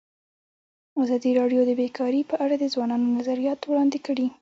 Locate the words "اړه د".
2.43-2.65